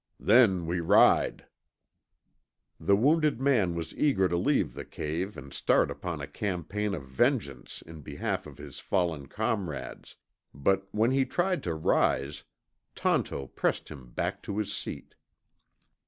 Then 0.19 0.65
we 0.65 0.79
ride." 0.79 1.45
The 2.79 2.95
wounded 2.95 3.39
man 3.39 3.75
was 3.75 3.93
eager 3.93 4.27
to 4.27 4.35
leave 4.35 4.73
the 4.73 4.83
cave 4.83 5.37
and 5.37 5.53
start 5.53 5.91
upon 5.91 6.19
a 6.21 6.25
campaign 6.27 6.95
of 6.95 7.03
vengeance 7.03 7.83
in 7.83 8.01
behalf 8.01 8.47
of 8.47 8.57
his 8.57 8.79
fallen 8.79 9.27
comrades, 9.27 10.15
but 10.55 10.87
when 10.89 11.11
he 11.11 11.23
tried 11.23 11.61
to 11.61 11.75
rise, 11.75 12.43
Tonto 12.95 13.45
pressed 13.49 13.89
him 13.89 14.07
back 14.09 14.41
to 14.41 14.57
his 14.57 14.73
seat. 14.75 15.13